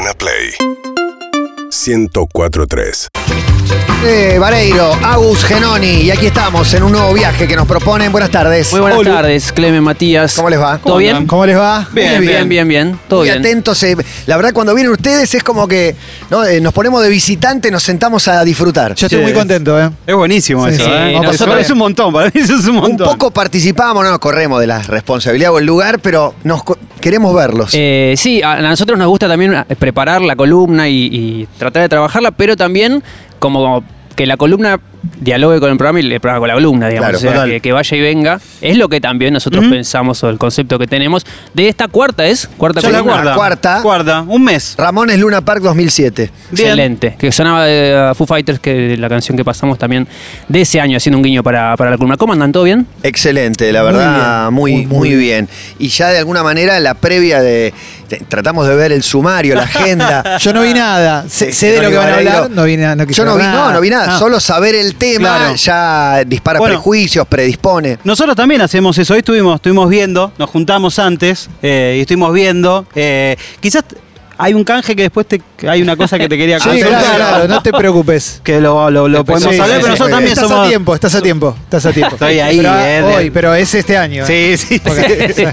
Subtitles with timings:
[0.00, 0.54] Urbana Play
[1.70, 3.08] 1043.
[4.02, 8.10] Eh, Vareiro, Agus Genoni, y aquí estamos en un nuevo viaje que nos proponen.
[8.10, 8.72] Buenas tardes.
[8.72, 9.10] Muy buenas Hola.
[9.16, 10.34] tardes, Clemen, Matías.
[10.36, 10.78] ¿Cómo les va?
[10.78, 11.26] ¿Todo bien?
[11.26, 11.86] ¿Cómo les va?
[11.92, 12.98] Bien, bien, bien, bien.
[13.08, 13.40] Todo Muy bien.
[13.40, 13.82] atentos.
[13.82, 13.94] eh,
[14.24, 15.94] la verdad, cuando vienen ustedes es como que
[16.30, 16.46] ¿no?
[16.46, 18.94] Eh, nos ponemos de visitante, nos sentamos a disfrutar.
[18.94, 19.22] Yo estoy Sí.
[19.22, 19.90] muy contento, ¿eh?
[20.06, 21.18] Es buenísimo Sí, eso, sí, ¿eh?
[21.22, 23.06] nosotros- Eso es un montón, para mí eso es un Un montón.
[23.06, 27.34] poco participamos, no nos corremos de la responsabilidad o el lugar, pero nos co- queremos
[27.34, 27.70] verlos.
[27.74, 31.88] Eh, sí, a nosotros nos gusta también eh, preparar la columna y, y tratar de
[31.88, 33.02] trabajarla, pero también
[33.38, 33.82] como
[34.14, 34.78] que la columna
[35.20, 37.08] dialogue con el programa y el programa con la columna, digamos.
[37.08, 37.50] Claro, o sea, total.
[37.50, 38.40] que, que vaya y venga.
[38.60, 42.48] Es lo que también nosotros pensamos o el concepto que tenemos de esta cuarta, ¿es?
[42.56, 43.02] Cuarta columna.
[43.02, 43.34] guarda.
[43.34, 43.80] cuarta.
[43.80, 44.74] Guarda, un mes.
[44.76, 46.30] Ramones Luna Park 2007.
[46.50, 46.66] Bien.
[46.66, 47.16] Excelente.
[47.18, 50.06] Que sonaba de uh, Foo Fighters, que la canción que pasamos también
[50.48, 52.16] de ese año, haciendo un guiño para, para la columna.
[52.16, 52.52] ¿Cómo andan?
[52.52, 52.86] ¿Todo bien?
[53.02, 55.48] Excelente, la Muy verdad, bien, muy, muy, muy, bien.
[55.78, 57.72] Y ya de alguna manera la previa de,
[58.08, 60.36] de- Tratamos de ver el sumario, la agenda.
[60.38, 61.24] Yo no vi nada.
[61.28, 62.50] Sé, sé de lo que van a hablar.
[62.50, 62.96] No vi nada.
[62.96, 64.16] No quise Yo no vi, no vi nada.
[64.16, 64.18] Ah.
[64.18, 65.54] Solo saber el tema Claro.
[65.56, 66.74] ya dispara Bueno.
[66.76, 67.98] prejuicios, predispone.
[68.04, 69.14] Nosotros también hacemos eso.
[69.14, 72.86] Hoy estuvimos, estuvimos viendo, nos juntamos antes eh, y estuvimos viendo.
[72.94, 73.84] eh, quizás
[74.40, 76.88] hay un canje que después te, hay una cosa que te quería Sí, contar.
[76.88, 78.40] claro, claro, no te preocupes.
[78.44, 79.90] Que lo, lo- lo podemos Sí, hablar, sí, pero sí.
[79.90, 80.66] nosotros también estás somos.
[80.66, 82.14] a tiempo, estás a tiempo, estás a tiempo.
[82.14, 84.26] Estoy ahí, Pero, eh, de- hoy, pero es este año.
[84.26, 84.56] Sí, ¿eh?
[84.56, 84.80] sí.
[84.82, 85.44] Porque- sí.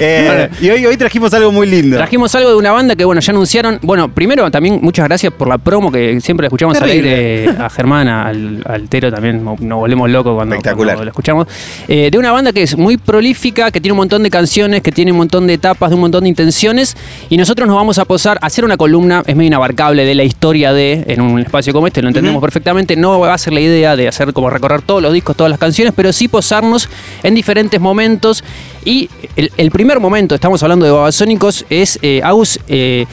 [0.00, 1.96] Eh, y hoy, hoy trajimos algo muy lindo.
[1.96, 3.78] Trajimos algo de una banda que, bueno, ya anunciaron.
[3.82, 7.14] Bueno, primero también muchas gracias por la promo que siempre la escuchamos al Terrible.
[7.14, 7.50] aire.
[7.62, 10.94] A Germán, al, al Tero también nos nos volvemos locos cuando, Espectacular.
[10.96, 11.48] cuando lo escuchamos.
[11.88, 14.92] Eh, de una banda que es muy prolífica, que tiene un montón de canciones, que
[14.92, 16.96] tiene un montón de etapas, de un montón de intenciones.
[17.30, 20.72] Y nosotros nos vamos a posar hacer una columna, es medio inabarcable, de la historia
[20.72, 22.96] de, en un espacio como este, lo entendemos perfectamente.
[22.96, 25.58] No va a ser la idea de hacer como recorrer todos los discos, todas las
[25.58, 26.88] canciones, pero sí posarnos
[27.22, 28.44] en diferentes momentos.
[28.84, 33.06] Y el, el primer momento, estamos hablando de Babasónicos, es eh, Agus, eh,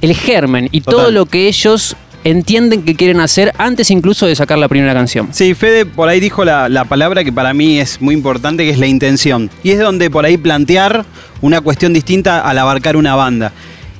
[0.00, 1.00] el germen y Total.
[1.00, 5.28] todo lo que ellos entienden que quieren hacer antes incluso de sacar la primera canción.
[5.32, 8.70] Sí, Fede por ahí dijo la, la palabra que para mí es muy importante, que
[8.70, 9.50] es la intención.
[9.62, 11.04] Y es donde por ahí plantear
[11.40, 13.52] una cuestión distinta al abarcar una banda.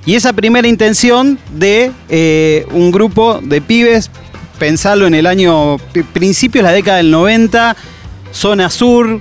[0.08, 4.10] Y esa primera intención de eh, un grupo de pibes,
[4.58, 7.76] pensarlo en el año, pi- principios de la década del 90,
[8.32, 9.20] zona sur,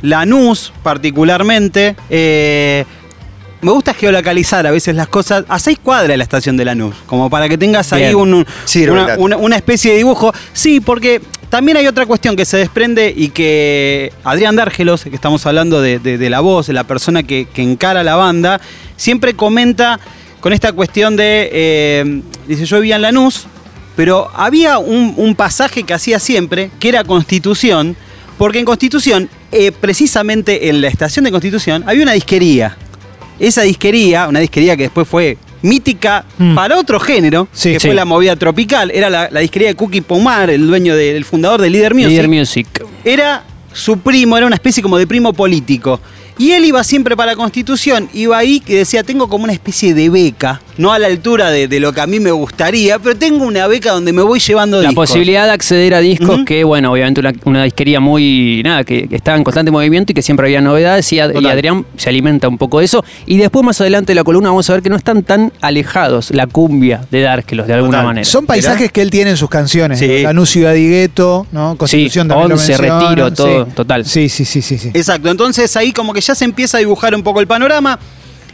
[0.00, 1.96] Lanús particularmente.
[2.08, 2.86] eh,
[3.60, 6.94] me gusta geolocalizar a veces las cosas a seis cuadras de la estación de Lanús,
[7.06, 8.46] como para que tengas ahí un, un-
[8.90, 9.20] una, dato.
[9.20, 10.32] una- una especie de dibujo.
[10.54, 15.44] Sí, porque también hay otra cuestión que se desprende y que Adrián Dárgelos, que estamos
[15.44, 18.62] hablando de, de- de la voz, de la persona que, que encara la banda,
[18.96, 20.00] siempre comenta
[20.42, 23.46] con esta cuestión de, eh, dice, yo vivía en Lanús,
[23.96, 27.96] pero había un, un pasaje que hacía siempre, que era Constitución,
[28.38, 32.76] porque en Constitución, eh, precisamente en la estación de Constitución, había una disquería.
[33.38, 36.56] Esa disquería, una disquería que después fue mítica Mm.
[36.56, 37.86] para otro género, Sí, que sí.
[37.86, 41.60] fue la movida tropical, era la, la disquería de Cookie Pomar, el dueño del fundador
[41.62, 42.08] de Leader Music.
[42.10, 42.66] Leader Music.
[43.04, 46.00] Era su primo, era una especie como de primo político.
[46.38, 49.94] Y él iba siempre para la Constitución, iba ahí que decía, tengo como una especie
[49.94, 53.16] de beca, no a la altura de, de lo que a mí me gustaría, pero
[53.16, 55.08] tengo una beca donde me voy llevando La discos.
[55.10, 59.16] posibilidad de acceder a discos que, bueno, obviamente una, una disquería muy, nada, que, que
[59.16, 61.50] estaba en constante movimiento y que siempre había novedades y, Ad- y Total.
[61.52, 63.04] Adrián se alimenta un poco de eso.
[63.26, 66.30] Y después más adelante de la columna vamos a ver que no están tan alejados
[66.30, 68.06] la cumbia de Dárgelos de alguna Total.
[68.06, 68.24] manera.
[68.24, 69.98] Son paisajes que él tiene en sus canciones.
[69.98, 70.22] Sí.
[70.22, 71.76] Lanús Ciudad y Gueto, ¿no?
[71.76, 72.56] Constitución Sí, también lo
[72.98, 73.70] Retiro, todo, sí.
[73.74, 74.04] total.
[74.06, 74.78] Sí, sí, sí, sí.
[74.78, 74.90] sí.
[74.94, 77.98] Exacto, entonces ahí como que ya se empieza a dibujar un poco el panorama.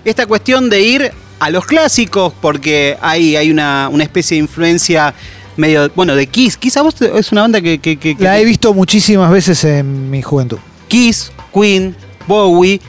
[0.05, 5.15] Esta cuestión de ir a los clásicos, porque ahí hay una, una especie de influencia
[5.57, 6.57] medio, bueno, de Kiss.
[6.57, 7.79] Kiss a vos es una banda que...
[7.79, 10.59] que- que- que- La he visto muchísimas veces en mi juventud.
[10.89, 11.95] Kiss, Queen,
[12.27, 12.81] Bowie.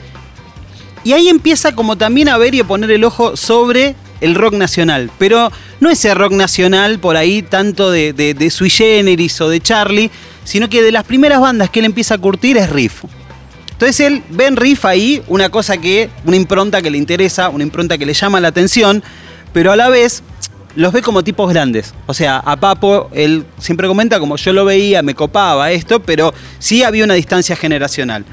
[1.04, 4.54] Y ahí empieza como también a ver y a poner el ojo sobre el rock
[4.54, 5.10] nacional.
[5.18, 9.60] Pero no ese rock nacional por ahí tanto de, de, de Sui Generis o de
[9.60, 10.10] Charlie,
[10.44, 13.04] sino que de las primeras bandas que él empieza a curtir es Riff.
[13.80, 17.64] Entonces él ve en Riff ahí una cosa que, una impronta que le interesa, una
[17.64, 19.02] impronta que le llama la atención,
[19.54, 20.22] pero a la vez
[20.76, 21.94] los ve como tipos grandes.
[22.04, 26.34] O sea, a Papo él siempre comenta como yo lo veía, me copaba esto, pero
[26.58, 28.26] sí había una distancia generacional.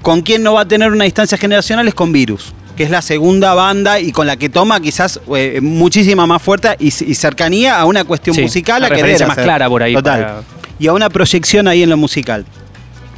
[0.00, 1.86] ¿Con quién no va a tener una distancia generacional?
[1.86, 5.58] Es con Virus, que es la segunda banda y con la que toma quizás eh,
[5.60, 8.78] muchísima más fuerza y, y cercanía a una cuestión Sí, musical.
[8.78, 9.44] una a referencia más hacer.
[9.44, 10.20] clara por ahí Total.
[10.22, 10.42] para-
[10.78, 12.46] Y a una proyección ahí en lo musical.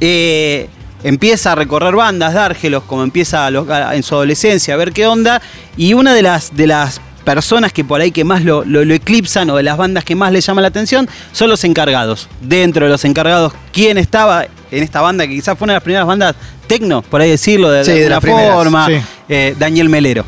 [0.00, 0.68] Eh,
[1.04, 4.92] empieza a recorrer bandas, Dárgelos, como empieza a los- a- en su adolescencia, a ver
[4.92, 5.40] qué onda.
[5.76, 8.94] Y una de las, de las personas que por ahí que más lo, lo- lo
[8.94, 12.28] eclipsan o de las bandas que más le llama la atención son los encargados.
[12.40, 15.82] Dentro de los encargados, ¿quién estaba en esta banda que quizás fue una de las
[15.84, 16.34] primeras bandas
[16.66, 18.86] tecno, por ahí decirlo de, Sí, de primeras, forma?
[18.86, 18.94] sí.
[19.28, 20.24] Eh, Daniel Melero.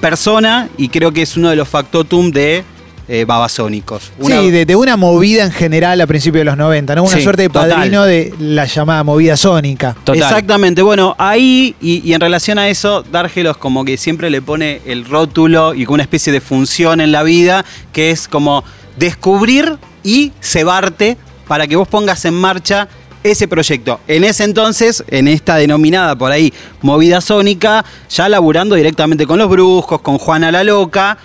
[0.00, 2.64] persona y creo que es uno de los factotum de
[3.12, 4.12] eh, Babasónicos.
[4.18, 7.02] Una- Sí, de, de una movida en general a principios de los 90, ¿no?
[7.02, 7.70] Una Sí, suerte de total.
[7.70, 9.96] padrino de la llamada movida sónica.
[10.04, 10.22] Total.
[10.22, 14.80] Exactamente, bueno, ahí y, y en relación a eso, Dárgelos como que siempre le pone
[14.86, 18.62] el rótulo y como una especie de función en la vida, que es como
[18.96, 21.16] descubrir y cebarte
[21.48, 22.86] para que vos pongas en marcha
[23.24, 24.00] ese proyecto.
[24.08, 29.50] En ese entonces, en esta denominada por ahí movida sónica, ya laburando directamente con los
[29.50, 31.18] brujos, con Juana la Loca.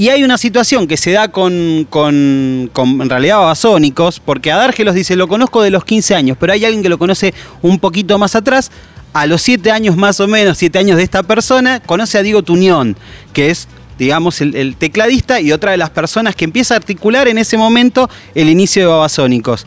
[0.00, 4.94] Y hay una situación que se da con, con, en realidad babasónicos, porque a Dárgelos
[4.94, 8.16] dice, lo conozco de los 15 años, pero hay alguien que lo conoce un poquito
[8.16, 8.70] más atrás.
[9.12, 12.44] A los 7 años más o menos, 7 años de esta persona, conoce a Diego
[12.44, 12.96] Tuñón,
[13.32, 13.66] que es,
[13.98, 18.08] digamos, el, tecladista y otra de las personas que empieza a articular en ese momento
[18.36, 19.66] el inicio de babasónicos.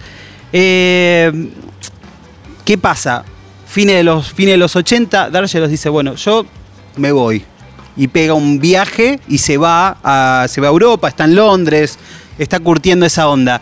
[0.53, 1.49] Eh,
[2.63, 3.25] ¿Qué pasa?
[3.67, 6.45] Fines de los, fines de los 80, Dárgelos dice, bueno, yo
[6.95, 7.43] me voy
[8.01, 11.99] y pega un viaje y se va a, se va a Europa, está en Londres,
[12.39, 13.61] está curtiendo esa onda.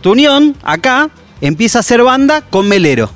[0.00, 1.10] Tunión, acá,
[1.40, 3.08] empieza a hacer banda con Melero.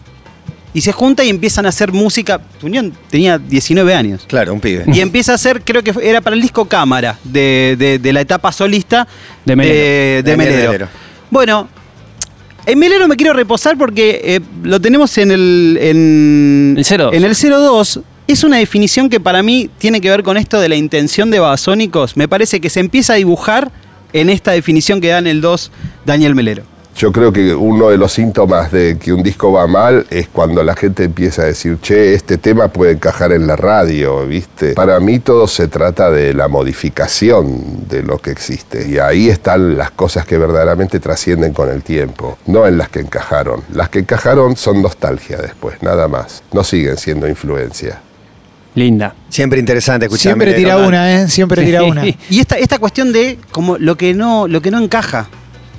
[0.72, 2.40] Y se junta y empiezan a hacer música.
[2.60, 4.24] Tunión tenía 19 años.
[4.28, 4.84] Claro, un pibe.
[4.86, 8.20] Y empieza a hacer, creo que era para el disco Cámara, de, de- de la
[8.20, 9.08] etapa solista
[9.44, 9.74] De Melero.
[9.76, 10.70] de- de Daniel Melero.
[10.70, 10.88] Melero.
[11.28, 11.68] Bueno,
[12.66, 17.14] en Melero me quiero reposar porque eh, lo tenemos en el, en, El 02.
[17.14, 18.00] en el 02.
[18.32, 21.38] Es una definición que para mí tiene que ver con esto de la intención de
[21.38, 22.16] Babasónicos.
[22.16, 23.70] Me parece que se empieza a dibujar
[24.14, 25.70] en esta definición que da en el 2
[26.06, 26.62] Daniel Melero.
[26.96, 30.64] Yo creo que uno de los síntomas de que un disco va mal es cuando
[30.64, 34.72] la gente empieza a decir, che, este tema puede encajar en la radio, ¿viste?
[34.72, 38.88] Para mí todo se trata de la modificación de lo que existe.
[38.88, 43.00] Y ahí están las cosas que verdaderamente trascienden con el tiempo, no en las que
[43.00, 43.62] encajaron.
[43.74, 46.42] Las que encajaron son nostalgia después, nada más.
[46.50, 48.00] No siguen siendo influencia.
[48.74, 49.14] Linda.
[49.28, 50.22] Siempre interesante escuchar.
[50.32, 51.28] Siempre tira una, ¿eh?
[51.28, 52.04] Siempre tira una.
[52.30, 55.28] Y esta, esta cuestión de como lo que no, lo que no encaja.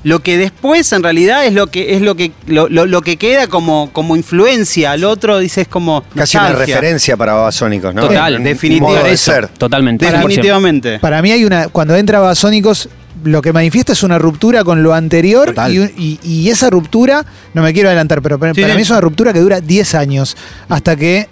[0.06, 3.16] Lo que después en realidad es lo que es lo que lo, lo- lo que
[3.16, 4.92] queda como, como influencia.
[4.92, 8.02] Al otro dices como Casi una referencia para Babasónicos, ¿no?
[8.08, 8.44] Total.
[8.44, 9.10] Definitivamente.
[9.10, 9.48] de ser.
[9.48, 10.06] Totalmente.
[10.06, 10.12] 100%.
[10.12, 11.00] Definitivamente.
[11.00, 11.70] Para mí hay una.
[11.70, 12.90] Cuando entra Babasónicos,
[13.24, 17.62] lo que manifiesta es una ruptura con lo anterior y, y- y esa ruptura, no
[17.64, 18.78] me quiero adelantar, pero para, Sí, para sí.
[18.78, 20.36] mí es una ruptura que dura 10 años
[20.68, 21.30] hasta que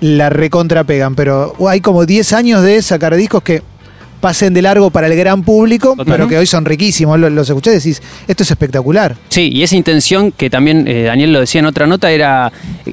[0.00, 1.14] la recontrapegan.
[1.14, 3.62] Pero hay como 10 años de sacar discos que
[4.20, 6.06] pasen de largo para el gran público, Total.
[6.06, 7.18] pero que hoy son riquísimos.
[7.18, 9.16] Los, los escuchás y decís, esto es espectacular.
[9.28, 12.52] Sí, y esa intención que también eh, Daniel lo decía en otra nota era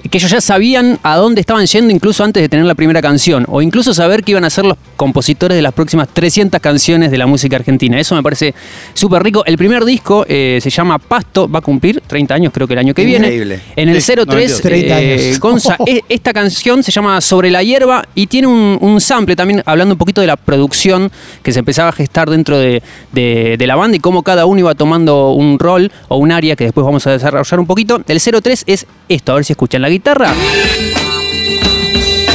[0.10, 3.46] que ellos ya sabían a dónde estaban yendo incluso antes de tener la primera canción,
[3.48, 7.18] o incluso saber que iban a ser los compositores de las próximas 300 canciones de
[7.18, 8.00] la música argentina.
[8.00, 8.54] Eso me parece
[8.94, 9.44] súper rico.
[9.46, 12.80] El primer disco eh, se llama Pasto, va a cumplir 30 años creo que el
[12.80, 13.46] año que Increíble.
[13.58, 13.62] viene.
[13.76, 14.62] En el Sí, 03, 92.
[14.62, 15.40] 30 eh, años.
[15.40, 19.62] Gonza, e- esta canción se llama Sobre la hierba y tiene un, un sample también
[19.66, 21.12] hablando un poquito de la producción
[21.44, 22.82] que se empezaba a gestar dentro de,
[23.12, 26.56] de- de la banda y cómo cada uno iba tomando un rol o un área
[26.56, 28.02] que después vamos a desarrollar un poquito.
[28.08, 30.34] El 03 es esto, a ver si escuchan la guitarra.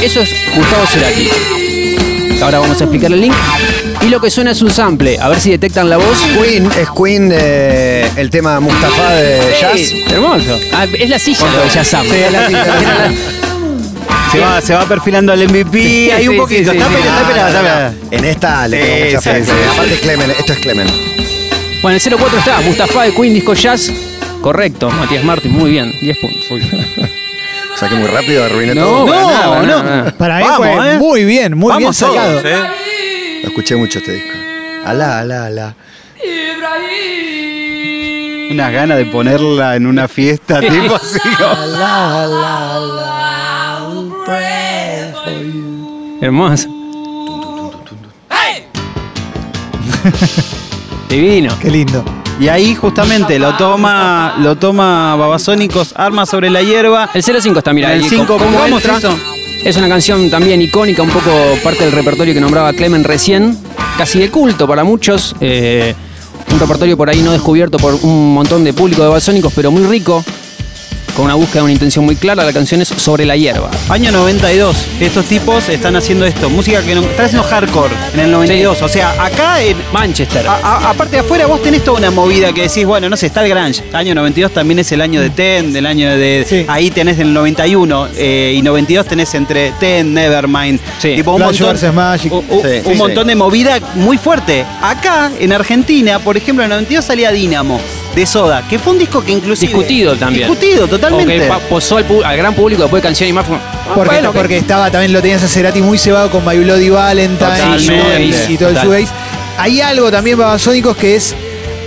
[0.01, 1.29] Eso es Gustavo Cerati.
[2.41, 3.33] Ahora vamos a explicar el link.
[4.01, 6.19] Y lo que suena es un sample, a ver si detectan la voz.
[6.37, 9.79] Queen, es Queen eh, el tema Mustafa de Jazz.
[9.79, 10.59] Sí, hermoso.
[10.73, 11.87] Ah, es la silla de Jazz.
[11.87, 13.11] Sí, es la silla.
[14.33, 16.11] Se va, se va perfilando el MVP.
[16.13, 16.71] Hay un Sí, poquito.
[16.71, 17.93] sí, está pelado, está pelado, está pelado.
[18.11, 19.45] En esta le Sí, tengo mucha sí, fe.
[19.45, 19.51] sí.
[19.71, 20.87] Aparte Clemen, esto es Clemen.
[21.81, 23.91] Bueno, el 04 está Mustafa de Queen Disco Jazz.
[24.41, 26.45] Correcto, Matías Martín, muy bien, 10 puntos.
[27.75, 29.05] Saqué muy rápido, arruiné No, todo.
[29.05, 29.63] para No, nada, no.
[29.65, 30.11] nada, nada.
[30.17, 30.97] Para mí Vamos, fue ¿eh?
[30.97, 32.41] muy bien, muy Vamos bien sacado.
[32.41, 32.63] todos, ¿eh?
[33.43, 34.31] Lo escuché mucho este disco.
[34.85, 35.75] Alá, alá, alá.
[38.51, 41.19] Unas ganas de ponerla en una fiesta, tipo así.
[41.39, 43.52] Alá, alá, alá.
[44.23, 46.17] Un prayer for you.
[46.21, 46.69] Hermoso.
[51.09, 51.57] Divino.
[51.59, 52.03] Qué lindo.
[52.39, 57.09] Y ahí justamente lo toma, lo toma Babasónicos, Arma sobre la hierba.
[57.13, 57.93] El 05 está, mira.
[57.93, 58.97] El ahí, 5 como pongamos extra.
[58.97, 59.15] eso.
[59.63, 61.31] Es una canción también icónica, un poco
[61.63, 63.57] parte del repertorio que nombraba Clemen recién,
[63.97, 65.35] casi de culto para muchos.
[65.39, 65.95] eh,
[66.51, 69.83] un repertorio por ahí no descubierto por un montón de público de balsónicos, pero muy
[69.85, 70.23] rico,
[71.15, 72.43] con una búsqueda de una intención muy clara.
[72.43, 73.69] La canción es Sobre la hierba.
[73.89, 74.75] Año 92.
[74.99, 76.49] Estos tipos están haciendo esto.
[76.49, 78.81] Música que no, están haciendo hardcore en el 92.
[78.81, 80.47] O sea, acá en, Manchester.
[80.47, 83.27] A- a- aparte de afuera, vos tenés toda una movida que decís, bueno, no sé,
[83.27, 83.83] está el Grunge.
[83.93, 86.45] Año 92 también es el año de Ten, del año de.
[86.47, 86.65] Sí.
[86.67, 90.79] Ahí tenés el 91 eh, y 92 tenés entre Ten, Nevermind.
[90.99, 91.15] Sí.
[91.15, 92.31] Tipo un Flash montón, Magic.
[92.33, 93.29] u- u- Sí, un sí, montón sí.
[93.29, 94.65] de movida muy fuerte.
[94.81, 97.79] Acá, en Argentina, por ejemplo, en el 92 salía Dínamo.
[98.15, 99.71] De Soda, que fue un disco que inclusive...
[99.71, 100.47] Discutido también.
[100.47, 101.39] Discutido, O totalmente.
[101.47, 103.45] que posó al, al gran público después de Canción y más.
[103.47, 103.57] fue-
[103.95, 106.89] Porque, Bueno, que- porque estaba también lo tenías a Cerati muy cebado con My Bloody
[106.89, 107.79] Valentine
[108.19, 109.07] y, y todo el shoegaze.
[109.57, 111.35] Hay algo también Babasónicos que es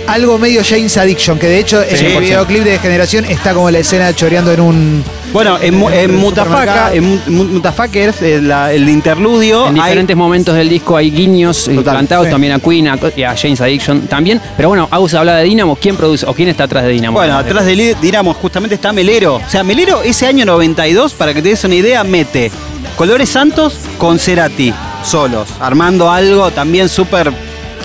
[0.07, 3.79] algo medio James Addiction, que de hecho en el videoclip de Generación está como la
[3.79, 5.03] escena choreando en un...
[5.33, 6.53] Bueno, en, en En el Mutafaca,
[6.89, 6.93] supermercado.
[6.95, 9.67] en Mu- Mu- Mutafaca es el, la- el interludio.
[9.67, 12.29] En hay- diferentes momentos del disco hay guiños eh, Total, sí.
[12.29, 14.41] también a Queen a- y a James Addiction también.
[14.55, 15.75] Pero bueno, Agus habla de Dynamo.
[15.75, 17.17] ¿Quién produce o quién está atrás de Dynamo?
[17.17, 19.35] Bueno, atrás de Dinamo justamente está Melero.
[19.35, 22.49] O sea, Melero ese año 92, para que te des una idea, mete
[22.95, 24.73] Colores Santos con Cerati,
[25.03, 27.31] solos, armando algo también súper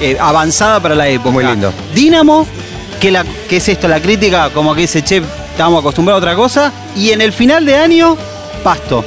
[0.02, 1.30] eh, avanzada para la época.
[1.30, 1.73] Muy lindo.
[1.94, 2.47] Dinamo,
[3.00, 6.37] que, la, que es esto, la crítica, como que dice, che, estamos acostumbrados a otra
[6.37, 6.73] cosa.
[6.97, 8.16] Y en el final de año,
[8.62, 9.04] Pasto,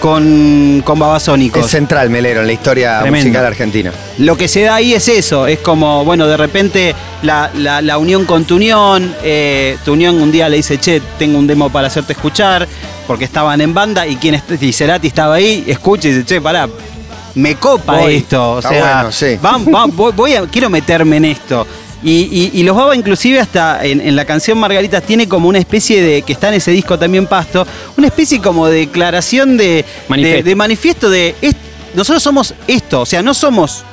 [0.00, 1.64] con, con Babasónicos.
[1.64, 3.26] Es central Melero en la historia Tremendo.
[3.26, 3.92] musical argentina.
[4.18, 7.98] Lo que se da ahí es eso, es como, bueno, de repente la, la- la
[7.98, 11.70] unión con tu unión, eh, tu unión un día le dice, che, tengo un demo
[11.70, 12.68] para hacerte escuchar,
[13.06, 16.68] porque estaban en banda y quien y Cerati estaba ahí, escucha y dice, che, pará,
[17.38, 18.16] me copa Voy.
[18.16, 19.38] esto, o Está sea, bueno, sí.
[19.92, 21.66] voy, voy a- quiero meterme en esto.
[22.02, 22.10] Y,
[22.54, 26.00] y- y los Baba inclusive hasta en, en la canción Margaritas tiene como una especie
[26.00, 27.66] de, que está en ese disco también Pasto,
[27.96, 30.36] una especie como de declaración de Manifiesto.
[30.36, 31.58] de, de manifiesto de "Est-
[31.94, 33.84] nosotros somos esto, o sea, no somos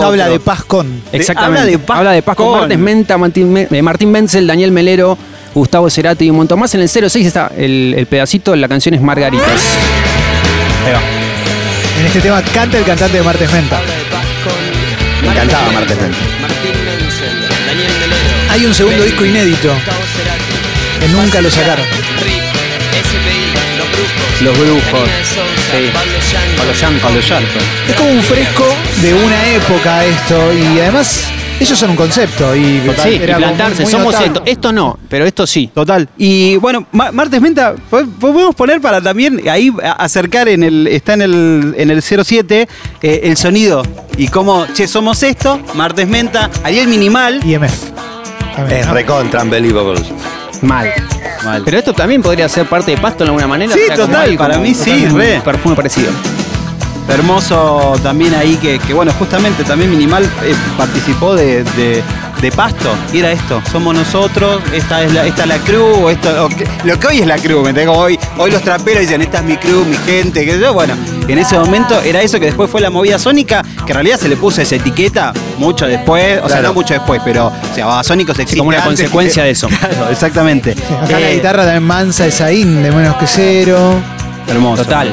[0.00, 0.32] lo habla otro.
[0.32, 1.02] de paz con...
[1.12, 1.60] Exactamente.
[1.60, 4.72] habla de Paz Habla de Paz con con- Martes Menta, Martín, eh, Martín Benzel, Daniel
[4.72, 5.16] Melero,
[5.54, 6.74] Gustavo Cerati y un montón más.
[6.74, 9.46] En el 06 está el, el pedacito, la canción es Margaritas.
[10.86, 11.00] Ahí va.
[11.98, 13.80] En este tema canta el cantante de Martes Menta.
[15.22, 16.18] Me encantaba Martes Menta.
[18.50, 19.74] Hay un segundo disco inédito
[21.00, 21.86] que nunca lo sacaron.
[24.42, 25.08] Los brujos.
[25.70, 25.90] Sí.
[27.00, 27.58] Pablo Llanto.
[27.88, 28.66] Es como un fresco
[29.00, 33.82] de una época esto y además ellos son un concepto y Sí, y plantarse.
[33.82, 34.42] muy Somos esto.
[34.44, 35.70] Esto no, pero esto sí.
[35.74, 36.08] Total.
[36.16, 41.14] Y bueno, Ma- Martes Menta, po- podemos poner para también ahí acercar en el, está
[41.14, 42.68] en el, en el 07
[43.02, 43.82] eh, el sonido.
[44.16, 47.40] Y como, che, somos esto, Martes Menta, Ariel Minimal.
[47.44, 47.90] IMF.
[48.54, 48.94] También, Es ¿no?
[48.94, 50.00] recontra unbelievable.
[50.62, 50.90] Mal.
[51.44, 51.62] Mal.
[51.64, 53.72] Pero esto también podría ser parte de Pasto de alguna manera.
[53.74, 55.40] Sí, o sea, como total, para como mí sí, un re.
[55.44, 56.10] Perfume parecido.
[57.08, 62.02] Hermoso también ahí que, que, bueno, justamente también Minimal eh, participó de, de-
[62.40, 62.90] de Pasto.
[63.14, 66.50] Y era esto, somos nosotros, esta es la, esta es la crew, esto,
[66.84, 67.86] lo que hoy es la crew, ¿me entendés?
[67.86, 70.92] Como hoy, hoy los traperos dicen, esta es mi crew, mi gente, que yo, bueno,
[71.28, 74.28] en ese momento era eso que después fue la movida sónica, que en realidad se
[74.28, 78.38] le puso esa etiqueta mucho después, o sea, no mucho después, pero, o sea, Babasónicos
[78.38, 79.68] existe como una consecuencia que- de eso.
[79.80, 80.74] Claro, exactamente.
[80.74, 83.94] Sí, acá la Eh, guitarra también mansa esa in de menos que cero.
[84.46, 84.84] Hermoso.
[84.84, 85.10] Total.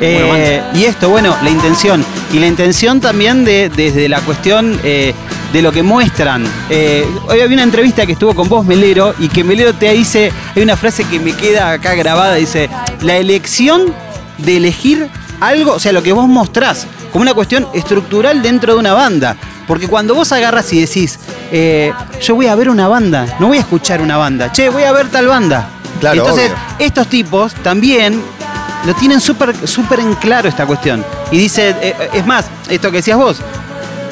[0.00, 2.04] Eh, y esto, bueno, la intención.
[2.32, 5.14] Y la intención también de, desde la cuestión eh,
[5.52, 6.44] de lo que muestran.
[6.68, 10.32] Eh, hoy había una entrevista que estuvo con vos, Melero, y que Melero te dice,
[10.54, 12.68] hay una frase que me queda acá grabada, dice,
[13.02, 13.94] la elección
[14.38, 15.08] de elegir
[15.40, 19.36] algo, o sea, lo que vos mostrás, como una cuestión estructural dentro de una banda.
[19.66, 21.18] Porque cuando vos agarras y decís,
[21.52, 24.82] eh, yo voy a ver una banda, no voy a escuchar una banda, che, voy
[24.82, 25.68] a ver tal banda.
[26.00, 26.86] Claro, Entonces, obvio.
[26.86, 28.20] estos tipos también
[28.86, 31.04] lo tienen súper súper en claro esta cuestión.
[31.30, 33.38] Y dice, eh, eh, es más, esto que decías vos,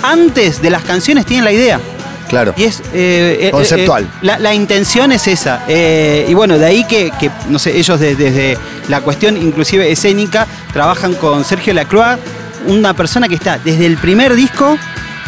[0.02, 1.80] antes de las canciones tienen la idea.
[2.28, 2.54] Claro.
[2.56, 4.04] Y es eh, Conceptual.
[4.04, 5.60] eh, la, la intención es esa.
[5.68, 8.56] Y bueno, de ahí que, que, no sé, ellos de- desde
[8.88, 12.18] la cuestión inclusive escénica trabajan con Sergio Lacroix,
[12.66, 14.78] una persona que está desde el primer disco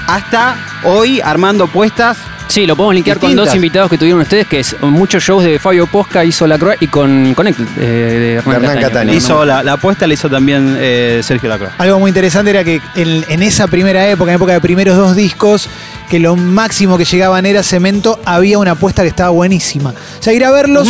[0.06, 2.16] hasta hoy armando puestas.
[2.46, 5.58] Sí, lo podemos linkear con dos invitados que tuvieron ustedes, que es muchos shows de
[5.58, 8.88] Fabio Posca, hizo La Croix y con Connect eh, de Hernán, Hernán Cataño.
[8.88, 9.14] Cataño.
[9.14, 11.72] Hizo la, la apuesta, la hizo también eh, Sergio Lacroix.
[11.78, 15.16] Algo muy interesante era que en, en esa primera época, en época de primeros dos
[15.16, 15.68] discos,
[16.08, 19.90] que lo máximo que llegaban era cemento, había una apuesta que estaba buenísima.
[19.90, 20.88] O sea, ir a verlos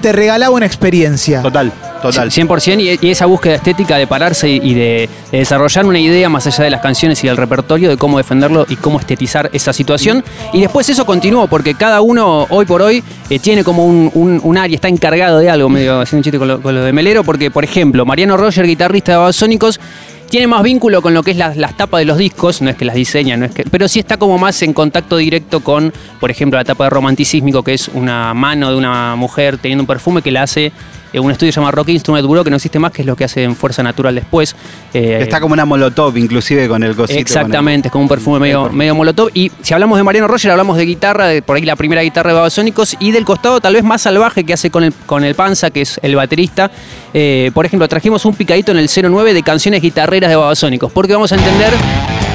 [0.00, 1.42] te regalaba una experiencia.
[1.42, 2.30] Total, total.
[2.30, 6.64] 100% y, esa búsqueda estética de pararse y, de, de desarrollar una idea más allá
[6.64, 10.24] de las canciones y del repertorio de cómo defenderlo y cómo estetizar esa situación.
[10.52, 14.74] Y después eso continuó porque cada uno hoy por hoy eh, tiene como un, área,
[14.74, 18.04] está encargado de algo, medio haciendo un chiste con lo, de Melero, porque por ejemplo,
[18.06, 19.80] Mariano Roger, guitarrista de Babasónicos,
[20.28, 22.84] tiene más vínculo con lo que es las, tapas de los discos, no es que
[22.84, 26.30] las diseña, no es que, pero sí está como más en contacto directo con, por
[26.30, 30.20] ejemplo, la tapa de Romanticismico, que es una mano de una mujer teniendo un perfume
[30.20, 30.72] que la hace
[31.14, 33.42] un estudio llamado Rock Instrument Bureau, que no existe más, que es lo que hace
[33.42, 34.54] en Fuerza Natural después.
[34.92, 37.18] Eh, Está como una molotov, inclusive con el cosito.
[37.18, 38.78] Exactamente, es como un perfume medio, perfume.
[38.78, 39.30] medio molotov.
[39.34, 42.30] Y si hablamos de Mariano Roger, hablamos de guitarra, de por ahí la primera guitarra
[42.30, 45.34] de Babasónicos, y del costado tal vez más salvaje que hace con el, con el
[45.34, 46.70] Panza, que es el baterista.
[47.14, 51.14] Eh, por ejemplo, trajimos un picadito en el 09 de canciones guitarreras de Babasónicos, porque
[51.14, 51.72] vamos a entender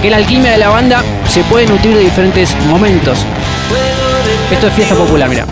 [0.01, 3.20] que la alquimia de la banda se puede nutrir de diferentes momentos.
[4.51, 5.46] Esto es fiesta popular, mira.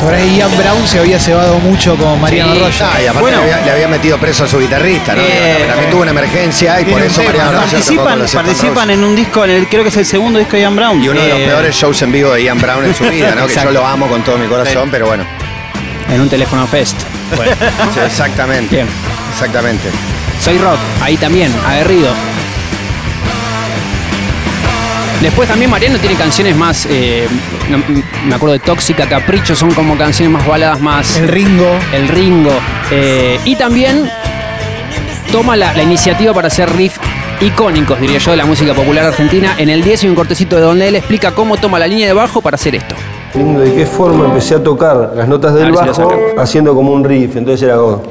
[0.00, 2.60] Por ahí Ian Brown se había cebado mucho con Mariano Sí.
[2.60, 2.90] Rocha.
[2.94, 3.38] Ah, y aparte Bueno.
[3.44, 5.22] le, había, le había metido preso a su guitarrista, ¿no?
[5.22, 9.16] Eh, También tuvo una emergencia y por eso tema, Mariano con Participan, participan en un
[9.16, 11.02] disco, en el, creo que es el segundo disco de Ian Brown.
[11.02, 13.34] Y uno de los Eh, peores shows en vivo de Ian Brown en su vida,
[13.34, 13.46] ¿no?
[13.46, 15.24] que yo lo amo con todo mi corazón, pero bueno.
[16.08, 16.96] En un teléfono fest.
[17.94, 18.76] Sí, exactamente.
[18.76, 18.86] Bien.
[19.32, 19.88] Exactamente.
[20.40, 22.10] Soy rock, ahí también, aguerrido.
[25.22, 27.26] Después también Mariano tiene canciones más, eh,
[27.70, 27.78] no-
[28.28, 31.16] me acuerdo de Tóxica, Capricho, son como canciones más baladas, más...
[31.16, 31.70] El Ringo.
[31.92, 32.52] el Ringo.
[32.90, 34.08] eh, y también
[35.32, 36.98] toma la, la iniciativa para hacer riff
[37.40, 39.54] icónicos, diría yo, de la música popular argentina.
[39.58, 42.12] En el 10 hay un cortecito de donde él explica cómo toma la línea de
[42.12, 42.94] bajo para hacer esto.
[43.34, 47.36] ¿de qué forma empecé a tocar las notas del si bajo haciendo como un riff?
[47.36, 48.02] Entonces era como...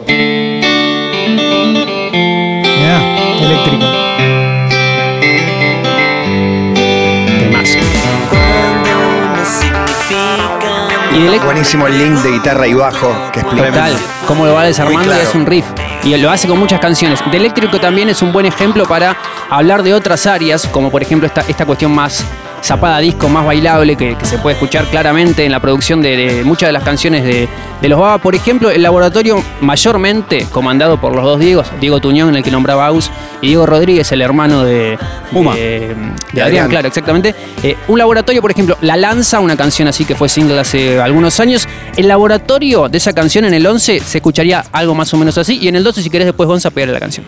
[11.43, 13.67] Buenísimo el link de guitarra y bajo que explica.
[13.67, 13.93] Total,
[14.27, 15.21] cómo lo va desarmando claro.
[15.21, 15.65] y hace un riff.
[16.03, 17.19] Y lo hace con muchas canciones.
[17.31, 19.17] De eléctrico también es un buen ejemplo para
[19.49, 22.25] hablar de otras áreas, como por ejemplo esta, esta cuestión más
[22.65, 26.43] zapada disco, más bailable, que, que se puede escuchar claramente en la producción de, de
[26.43, 27.47] muchas de las canciones de,
[27.81, 28.17] de los Baba.
[28.17, 32.51] Por ejemplo, el laboratorio mayormente comandado por los dos Diegos, Diego Tuñón, en el que
[32.51, 34.97] nombraba Aus, y Diego Rodríguez, el hermano de,
[35.31, 35.55] Uma.
[35.55, 35.95] de,
[36.41, 36.67] Adrián.
[36.67, 37.35] claro, exactamente.
[37.61, 41.39] Eh, un laboratorio, por ejemplo, La Lanza, una canción así que fue single hace algunos
[41.39, 41.67] años.
[41.95, 45.59] El laboratorio de esa canción en el 11 se escucharía algo más o menos así.
[45.61, 47.25] Y en el 12, si querés, después Gonza pegarle la canción.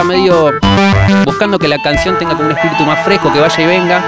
[0.00, 0.50] Medio
[1.26, 4.02] buscando que la canción tenga como un espíritu más fresco, que vaya y venga.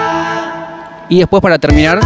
[1.11, 2.01] Y después, para terminar,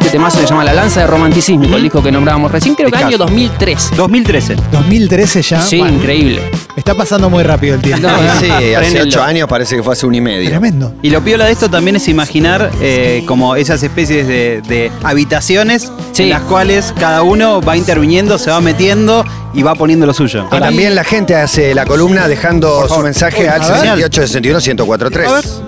[0.00, 2.96] este temazo se llama La Lanza de Romanticismo, el disco que nombrábamos recién, creo que
[2.96, 3.90] año 2003.
[3.96, 4.56] 2013.
[4.72, 5.60] 2013 ya.
[5.60, 6.50] Sí, Bueno, increíble.
[6.76, 8.08] Está pasando muy rápido el tiempo.
[8.08, 10.48] No, Sí, hace ocho años parece que fue hace un y medio.
[10.48, 10.94] Tremendo.
[11.02, 15.92] Y lo piola de esto también es imaginar eh, como esas especies de, de habitaciones
[16.12, 16.24] Sí.
[16.24, 20.46] en las cuales cada uno va interviniendo, se va metiendo y va poniendo lo suyo.
[20.50, 23.76] Y también la gente hace la columna dejando su mensaje al a ver.
[23.80, 25.62] 68 61 1043.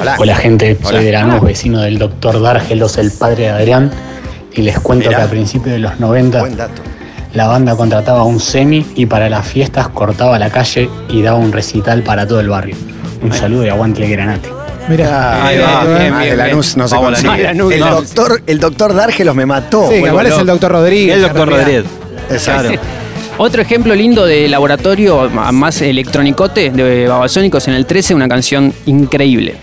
[0.00, 0.16] Hola.
[0.18, 0.90] Hola gente, Hola.
[0.90, 3.90] soy de Lanús, vecino del doctor Dárgelos, el padre de Adrián,
[4.54, 5.18] y les cuento Mirá.
[5.20, 6.82] que a principios de los 90 Buen dato.
[7.34, 11.52] la banda contrataba un semi y para las fiestas cortaba la calle y daba un
[11.52, 12.76] recital para todo el barrio.
[13.22, 14.48] Un saludo y aguante el granate.
[14.88, 15.44] Mira.
[15.46, 17.42] Ahí va, bien, Ah, bien, Lanús no se Vamos, consigue.
[17.42, 17.72] Lanús.
[17.74, 17.90] El, no.
[17.96, 19.90] doctor, el doctor Dárgelos me mató.
[19.90, 21.16] Sí, ahora es el doctor Rodríguez.
[21.16, 21.48] El doctor.
[21.48, 21.84] Rodríguez.
[22.30, 22.72] Exacto.
[23.38, 29.54] Otro ejemplo lindo de laboratorio más electronicote de Babasónicos en el 13, una canción increíble.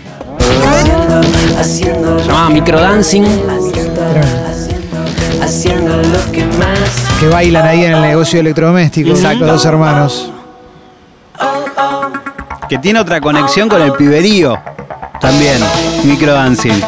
[1.62, 1.84] Se
[2.26, 3.24] llamaba Microdancing.
[7.20, 9.10] Que bailan ahí en el negocio electrodoméstico.
[9.10, 9.40] Exacto.
[9.40, 10.30] Los dos hermanos.
[12.68, 14.58] Que tiene otra conexión con el piberío.
[15.20, 15.58] También.
[16.04, 16.82] Microdancing.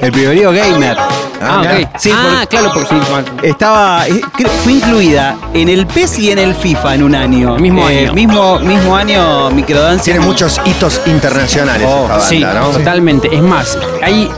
[0.00, 0.96] El piberío gamer.
[1.40, 1.74] Ah, mirá.
[1.88, 1.98] ok.
[1.98, 2.94] Sí, ah, por- claro, por sí.
[3.42, 4.20] Estaba, eh,
[4.64, 7.56] fue incluida en el PES y en el FIFA en un año.
[7.56, 8.12] El mismo Eh, año.
[8.14, 10.04] Mismo, mismo año Microdancing.
[10.12, 12.68] Tiene muchos hitos internacionales Oh, esta banda, Sí, ¿no?
[12.78, 13.34] totalmente.
[13.34, 14.28] Es más, ahí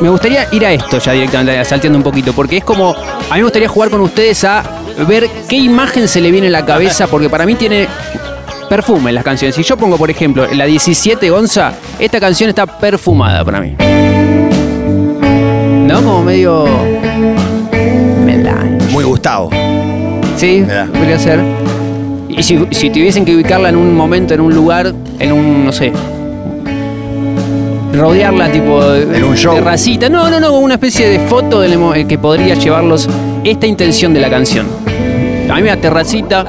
[0.00, 3.36] me gustaría ir a esto ya directamente, salteando un poquito, porque es como, a mí
[3.36, 4.62] me gustaría jugar con ustedes a
[5.06, 7.86] ver qué imagen se le viene a la cabeza, porque para mí tiene
[8.68, 9.54] perfume las canciones.
[9.56, 13.74] Si yo pongo, por ejemplo, la 17 Gonza, esta canción está perfumada para mí.
[16.00, 16.06] ¿No?
[16.06, 16.64] Como medio...
[18.24, 18.92] melange.
[18.92, 19.50] Muy Gustavo.
[20.36, 21.40] Sí, podría ser.
[22.28, 25.72] Y si, si tuviesen que ubicarla en un momento, en un lugar, en un, no
[25.72, 25.92] sé,
[27.92, 29.54] rodearla tipo En un show.
[29.54, 30.08] terracita.
[30.08, 33.08] No, no, no, una especie de foto del eh, que podría llevarlos
[33.44, 34.66] esta intención de la canción.
[35.50, 36.44] A mí me da terracita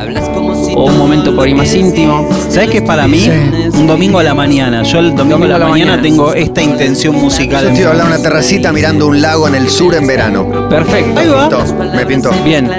[0.76, 2.28] o un momento por ahí más íntimo.
[2.50, 3.20] ¿Sabes qué es para mí?
[3.20, 3.32] Sí.
[3.78, 4.84] Un domingo a la mañana.
[4.84, 7.64] Yo el domingo, a la, mañana, tengo esta intención musical.
[7.64, 10.70] Yo estoy hablando de una terracita mirando un lago en el sur en verano.
[10.70, 11.20] Perfecto.
[11.20, 11.50] Ahí va.
[11.50, 12.32] Pintó, me pintó.
[12.44, 12.70] Bien.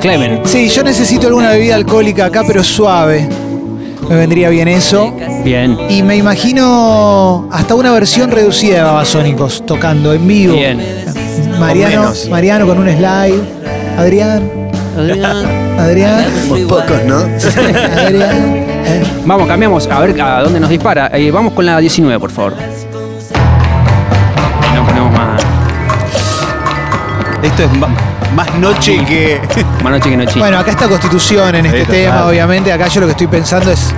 [0.00, 0.40] Clemen.
[0.44, 3.28] Sí, yo necesito alguna bebida alcohólica acá, pero suave.
[4.08, 5.14] Me vendría bien eso.
[5.44, 5.78] Bien.
[5.88, 10.54] Y me imagino hasta una versión reducida de Babasónicos tocando en vivo.
[10.54, 10.80] Bien.
[11.58, 12.12] Mariano.
[12.30, 13.40] Mariano con un slide.
[13.96, 14.61] Adrián,
[14.96, 17.16] Adrián, Muy pocos, ¿no?
[17.16, 18.66] Adrián.
[19.24, 19.86] Vamos, cambiamos.
[19.88, 21.10] A ver a dónde nos dispara.
[21.14, 22.54] Eh, vamos con la 19, por favor.
[24.70, 25.42] Y no ponemos más,
[27.42, 27.88] Esto es ma-
[28.34, 29.40] más noche que.
[29.82, 30.38] más noche que noche.
[30.38, 32.00] Bueno, acá está Constitución en este Sí, total.
[32.02, 32.72] tema, obviamente.
[32.72, 33.94] Acá yo lo que estoy pensando es.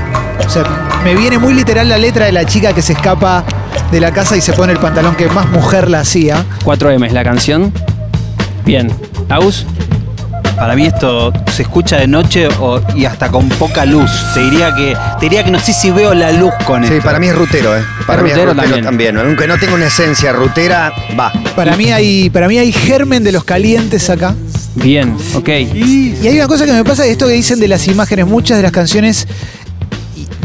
[0.47, 0.63] O sea,
[1.05, 3.45] me viene muy literal la letra de la chica que se escapa
[3.91, 6.45] de la casa y se pone el pantalón que más mujer la hacía.
[6.65, 7.73] 4M es la canción.
[8.65, 8.91] Bien.
[9.31, 9.67] Aus.
[10.57, 14.11] Para mí esto se escucha de noche o- y hasta con poca luz.
[14.35, 17.05] Te diría que te diría que no sé si veo la luz con Sí, esto.
[17.05, 17.83] para mí es rutero, ¿eh?
[18.07, 18.85] Para mí es rutero rutero también.
[18.85, 19.19] también.
[19.19, 21.33] Aunque no tenga una esencia rutera, va.
[21.57, 24.35] Para mí hay, para mí hay germen de los calientes acá.
[24.77, 25.49] Bien, ok.
[25.75, 28.62] Y hay una cosa que me pasa, esto que dicen de las imágenes, muchas de
[28.62, 29.27] las canciones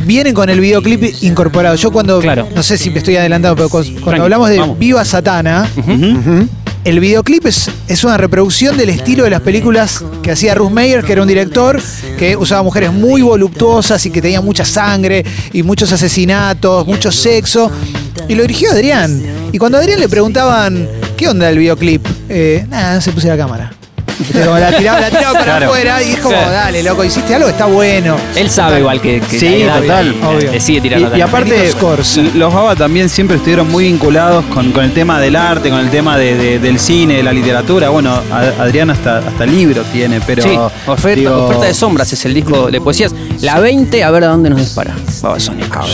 [0.06, 1.76] vienen con el videoclip incorporado.
[1.76, 2.48] Yo cuando, Claro.
[2.56, 4.80] no sé si me estoy adelantando, pero cu- cuando Tranqui, hablamos de vamos.
[4.80, 5.67] Viva Satana,
[6.84, 11.04] el videoclip es, es una reproducción del estilo de las películas que hacía Ruth Meyer,
[11.04, 11.82] que era un director
[12.18, 17.72] que usaba mujeres muy voluptuosas y que tenía mucha sangre y muchos asesinatos, mucho sexo.
[18.28, 19.22] Y lo dirigió Adrián.
[19.52, 20.88] Y cuando a Adrián le preguntaban,
[21.18, 22.06] ¿qué onda el videoclip?
[22.30, 23.79] Eh, nada, se puse la cámara.
[24.19, 25.65] Viste, como la tiraba, la tiraba para Claro.
[25.67, 26.51] afuera y es como, Claro.
[26.51, 28.17] dale, loco, hiciste algo, está bueno.
[28.36, 30.13] Él sabe igual que, que Sí, total.
[30.19, 30.51] que- Obvio.
[30.51, 31.15] Le sigue tirando.
[31.15, 32.21] Y, y aparte, Benito Scorza.
[32.36, 35.89] los Baba también siempre estuvieron muy vinculados con, con el tema del arte, con el
[35.89, 37.89] tema de- de- del cine, de la literatura.
[37.89, 40.43] Bueno, a- Adrián hasta, hasta libros tiene, pero.
[40.43, 40.49] Sí,
[40.88, 43.15] oferta, digo, oferta de sombras es el disco de poesías.
[43.41, 44.93] La 20, a ver a dónde nos dispara.
[45.21, 45.86] Babasónicos.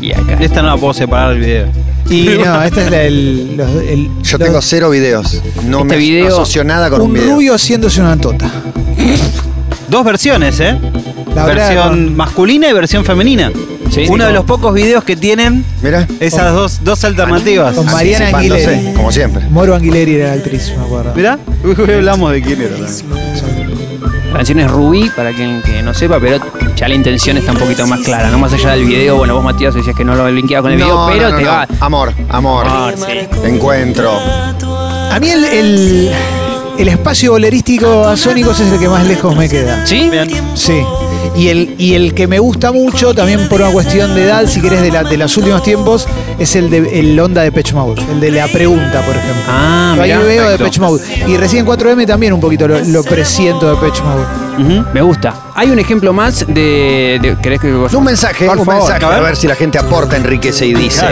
[0.00, 0.36] Y acá.
[0.40, 1.66] Esta no la puedo separar del video.
[2.10, 5.40] Y no, este es la- el, los- el- Yo los- tengo cero videos.
[5.64, 7.34] No Este me video- asocio nada con un, un video.
[7.34, 8.50] rubio haciéndose una tota.
[9.88, 10.78] Dos versiones, ¿eh?
[11.34, 12.16] La verdad, versión no.
[12.16, 13.50] masculina y versión femenina.
[13.90, 15.64] Sí, Uno sí, de los pocos videos que tienen
[16.20, 17.74] esas dos, dos alternativas.
[17.74, 18.92] Con Mariana Aguilera.
[18.94, 19.44] Como siempre.
[19.50, 21.12] Moro Anguileri era la actriz, me acuerdo.
[21.16, 22.76] Mirá, uy, hablamos de quién era.
[24.30, 26.38] La canción es Rubí, para quien que no sepa, pero
[26.76, 28.30] ya la intención está un poquito más clara.
[28.30, 30.78] No más allá del video, bueno, vos Matías decías que no lo linkeabas con el
[30.78, 31.50] video, pero no, no, te no.
[31.50, 31.66] va.
[31.80, 32.66] Amor, amor.
[32.68, 33.28] Ah, sí.
[33.44, 34.12] Encuentro.
[34.12, 36.12] A mí el, el,
[36.78, 39.84] el espacio bolerístico a Sónicos es el que más lejos me queda.
[39.84, 40.08] ¿Sí?
[40.08, 40.30] Bien.
[40.54, 40.80] Sí.
[41.36, 44.60] Y el, y el que me gusta mucho, también por una cuestión de edad, si
[44.60, 46.06] querés, de, la, de los últimos tiempos,
[46.40, 49.42] es el de el Onda de Pitch Mode, el de la pregunta, por ejemplo.
[49.46, 50.20] Ah, Yo ahí mirá.
[50.24, 50.64] veo de perfecto.
[50.64, 51.02] Pitch Mode.
[51.32, 54.24] Y recién 4M también un poquito lo, lo presiento de Pitch Mode.
[54.58, 54.84] Ujú.
[54.92, 55.34] Me gusta.
[55.54, 57.18] Hay un ejemplo más de.
[57.22, 59.04] de- ¿Querés que Un mensaje, Por un favor, mensaje.
[59.04, 59.18] a ver.
[59.18, 61.04] A ver si la gente aporta, enriquece y dice.
[61.04, 61.08] A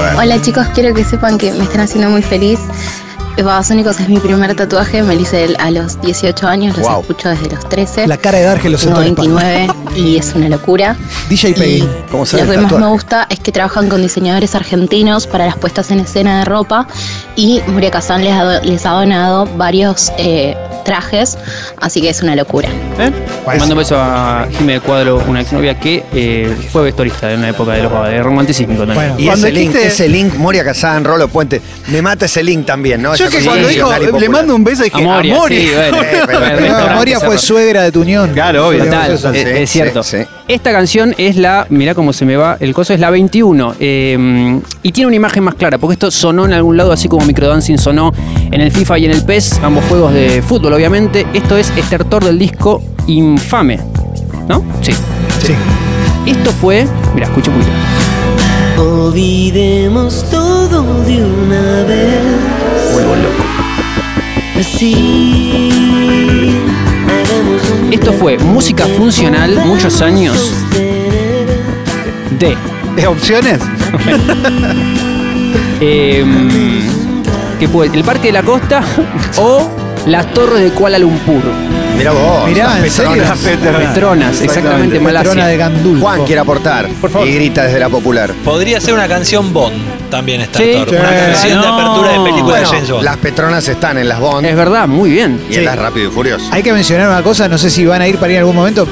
[0.00, 0.14] ver.
[0.16, 2.58] Hola chicos, quiero que sepan que me están haciendo muy feliz.
[3.42, 7.00] Babasónicos es mi primer tatuaje, me lo hice a los 18 años, los Wow.
[7.00, 8.06] escucho desde los 13.
[8.06, 9.74] La cara de Darge lo Tengo sentó en la espalda.
[9.92, 10.96] 29 y es una locura.
[11.28, 11.88] DJ Peggy.
[12.10, 15.56] ¿Cómo sabe lo que más me gusta es que trabajan con diseñadores argentinos para las
[15.56, 16.86] puestas en escena de ropa
[17.36, 21.38] y Muria Kazan les ha, do- les ha donado varios eh, trajes,
[21.80, 22.68] así que es una locura.
[22.98, 23.14] ¿Ven?
[23.46, 27.50] Mando un beso a Jimé de Cuadro, una exnovia que eh, fue vestuarista en una
[27.50, 28.96] época de los de romanticismo también.
[28.96, 29.14] Bueno.
[29.18, 33.02] Y ese link, dijiste- ese link, Moria Kazán, Rolo Puente, me mata ese link también,
[33.02, 33.14] ¿no?
[33.14, 36.02] Yo Que cuando dijo, y le mando un beso, dije, A Moria, "A sí, bueno.
[36.02, 38.30] Eh, pero- Bueno, Pero restaurante Moria fue suegra de tu unión.
[38.32, 38.84] Claro, obvio.
[38.84, 40.02] Total, es, sí, es cierto.
[40.02, 40.24] sí, sí.
[40.48, 44.60] Esta canción es la, mirá cómo se me va, el coso es la 21 eh,
[44.82, 47.78] y tiene una imagen más clara, porque esto sonó en algún lado, así como Microdancing
[47.78, 48.12] sonó
[48.50, 51.24] en el FIFA y en el PES, ambos juegos de fútbol obviamente.
[51.32, 53.78] Esto es estertor del disco Infame,
[54.48, 54.64] ¿no?
[54.82, 54.92] Sí.
[54.92, 55.54] Sí.
[56.26, 57.72] Esto fue, mira, escucha un poquito.
[58.80, 62.92] Olvidemos todo de una vez.
[62.92, 63.44] Vuelvo loco.
[64.58, 65.70] Así.
[67.90, 70.52] Esto fue música funcional, muchos años
[72.38, 72.56] de
[72.96, 73.60] ¿Eh, ¿Opciones?
[75.80, 76.24] eh,
[77.58, 77.96] ¿qué puede?
[77.96, 78.82] el Parque de la Costa
[79.38, 79.68] o
[80.06, 81.42] las Torres de Kuala Lumpur.
[82.00, 82.48] Mirá vos.
[82.48, 83.12] Mirá, las ¿en serio?
[83.44, 83.88] petronas.
[83.92, 85.46] Petronas, exactamente, Petrona Malasia.
[85.46, 86.02] de Gandulfo.
[86.02, 86.88] Juan quiere aportar
[87.26, 88.32] y grita desde la popular.
[88.42, 89.76] Podría ser una canción Bond
[90.10, 90.70] también, Star Sí.
[90.72, 91.14] Una Sí.
[91.42, 93.04] canción de apertura de película de James Bond.
[93.04, 95.38] las Petronas están en las Bond Es verdad, muy bien.
[95.50, 96.46] y en las Rápido y Furioso.
[96.50, 98.56] Hay que mencionar una cosa, no sé si van a ir para ir en algún
[98.56, 98.86] momento.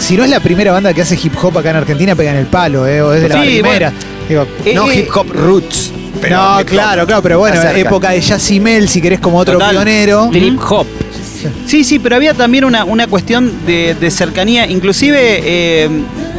[0.00, 2.46] Si no es la primera banda que hace hip hop acá en Argentina, pegan el
[2.46, 3.00] palo, ¿eh?
[3.00, 3.92] O es de la Sí, primera.
[4.28, 4.44] Digo,
[4.74, 5.92] no eh, hip hop roots.
[6.20, 7.78] pero no, claro, claro, pero bueno, Acerca.
[7.78, 9.70] época de Yacimel, si querés, como otro Total.
[9.70, 10.28] pionero.
[10.32, 10.86] Trip hop.
[11.66, 14.66] Sí, sí, pero había también una, una cuestión de, de cercanía.
[14.66, 15.88] Inclusive eh,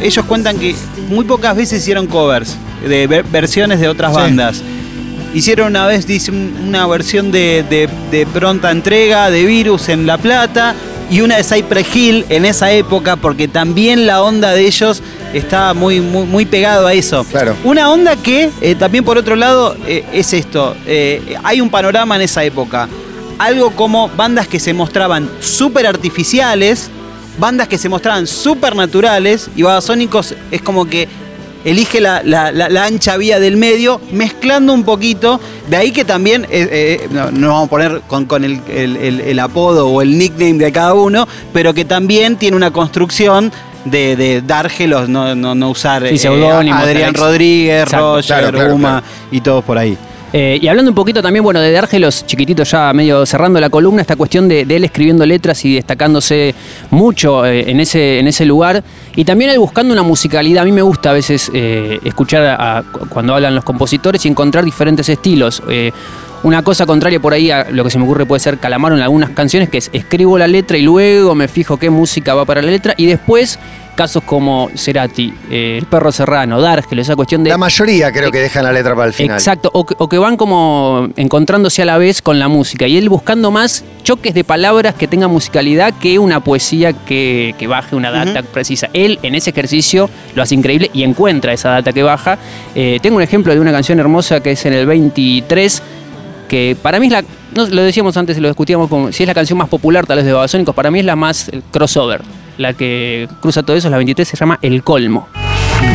[0.02, 0.74] ellos cuentan que
[1.08, 4.16] muy pocas veces hicieron covers de ver- versiones de otras Sí.
[4.20, 4.62] bandas.
[5.34, 10.06] Hicieron una vez, dice, un- una versión de, de- de pronta entrega de Virus en
[10.06, 10.74] La Plata
[11.10, 15.02] y una de Cypress Hill en esa época, porque también la onda de ellos
[15.34, 17.24] estaba muy, muy, muy pegado a eso.
[17.24, 17.54] Claro.
[17.64, 20.74] Una onda que eh, también por otro lado eh, es esto,
[21.44, 22.88] hay un panorama en esa época,
[23.38, 26.90] algo como bandas que se mostraban súper artificiales,
[27.38, 31.08] bandas que se mostraban súper naturales y Babasónicos es como que
[31.64, 36.04] elige la, la- la- la ancha vía del medio, mezclando un poquito, de ahí que
[36.04, 36.68] también, eh,
[37.02, 40.16] eh, no, no vamos a poner con, con el, el- el- el apodo o el
[40.16, 43.50] nickname de cada uno, pero que también tiene una construcción
[43.84, 46.18] de, de dárgelos, no, no, no usar Sí, eh,
[46.72, 47.14] Adrián.
[47.14, 49.98] Rodríguez, Exacto, Roger, claro, claro, Uma y todos por ahí.
[50.32, 54.02] Eh, y hablando un poquito también, bueno, de Dárgelos, chiquitito ya medio cerrando la columna,
[54.02, 56.54] esta cuestión de, él escribiendo letras y destacándose
[56.90, 58.82] mucho eh, en, ese, en ese lugar.
[59.14, 60.62] Y también él buscando una musicalidad.
[60.62, 65.08] A mí me gusta a veces eh, escuchar cuando hablan los compositores y encontrar diferentes
[65.08, 65.62] estilos.
[66.46, 68.96] Eh, una cosa contraria por ahí a lo que se me ocurre puede ser Calamaro
[68.96, 72.44] en algunas canciones, que es escribo la letra y luego me fijo qué música va
[72.44, 73.58] para la letra y después
[73.96, 77.50] casos como Cerati, eh, El Perro Serrano, Dargelo, esa cuestión de...
[77.50, 79.38] La mayoría creo que dejan la letra para el final.
[79.38, 82.98] Exacto, o que, o que van como encontrándose a la vez con la música y
[82.98, 87.96] él buscando más choques de palabras que tengan musicalidad que una poesía que, que baje
[87.96, 88.90] una data precisa.
[88.92, 92.38] Él en ese ejercicio lo hace increíble y encuentra esa data que baja.
[92.74, 95.82] Eh, tengo un ejemplo de una canción hermosa que es en el 23
[96.46, 97.22] que para mí es la,
[97.54, 100.26] no, lo decíamos antes, lo discutíamos como si es la canción más popular tal vez
[100.26, 102.22] de Babasónicos, para mí es la más el crossover,
[102.58, 105.28] la que cruza todo eso, es la 23, se llama El Colmo.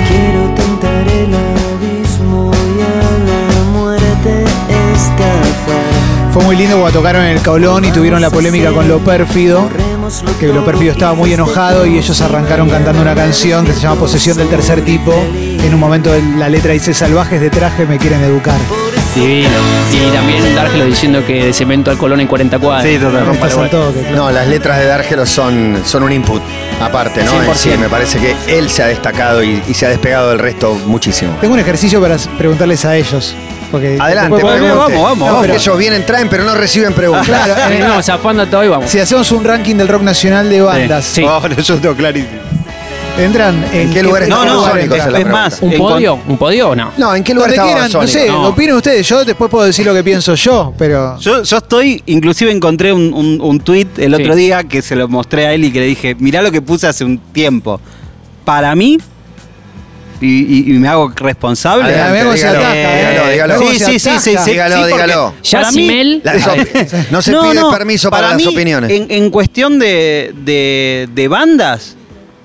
[0.08, 4.44] Quiero tentar el abismo y a la muerte
[4.94, 6.32] estafar.
[6.32, 9.70] Fue muy lindo cuando tocaron en el Caolón y tuvieron la polémica con Lo Pérfido,
[10.40, 14.00] que Lo Pérfido estaba muy enojado y ellos arrancaron cantando una canción que se llama
[14.00, 15.14] Posesión del Tercer Tipo.
[15.34, 18.60] En un momento la letra dice, salvajes de traje me quieren educar.
[19.16, 19.50] Divino.
[19.92, 22.86] Y también Dargelo diciendo que de cemento al Colón en 40 cuadras.
[22.90, 23.26] Sí, total.
[23.26, 23.70] Rompa la Estás al bola.
[23.70, 24.16] toque, claro.
[24.16, 26.42] No, las letras de Dárgelo son, son un input
[26.80, 27.44] aparte, ¿no?
[27.44, 27.78] En sí, 100%.
[27.78, 31.36] me parece que él se ha destacado y, y se ha despegado del resto muchísimo.
[31.42, 33.36] Tengo un ejercicio para preguntarles a ellos.
[33.70, 34.76] Porque Adelante, después- pregunte.
[34.78, 35.48] vamos, vamos, No, vamos.
[35.50, 37.26] ellos vienen, traen, pero no reciben preguntas.
[37.28, 38.90] Claro, Eh, no, zafando todo y vamos.
[38.90, 41.24] si hacemos un ranking del rock nacional de bandas, Sí.
[41.24, 42.40] Oh, no, yo tengo clarísimo.
[43.18, 45.16] ¿Entran en, ¿En qué lugares No, están no, lugar entran?
[45.16, 46.20] Es la más, ¿Un podio?
[46.28, 46.92] ¿Un podio o no?
[46.98, 48.48] No, ¿en qué lugar estaba quieran, no sé, No.
[48.48, 49.08] opinen ustedes.
[49.08, 51.18] Yo después puedo decir lo que pienso yo, pero.
[51.20, 54.22] Yo, yo estoy, inclusive encontré un, un, un tweet el Sí.
[54.22, 56.62] otro día que se lo mostré a él y que le dije, mirá lo que
[56.62, 57.80] puse hace un tiempo.
[58.46, 58.98] Para mí,
[60.20, 61.84] y, y- y me hago responsable.
[61.96, 63.32] Adelante, dígalo, eh.
[63.34, 63.60] dígalo.
[63.60, 65.34] Sí, sí, sí, sí, sí, Dígalo, sí, dígalo.
[65.52, 66.22] para mí-.
[66.24, 66.34] La-
[67.12, 68.92] no se pide permiso para, mí, las opiniones.
[68.92, 71.96] En, en cuestión de, de- de bandas,